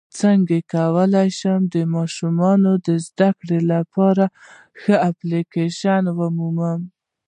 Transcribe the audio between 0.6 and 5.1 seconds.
کولی شم د ماشومانو د زدکړې لپاره ښه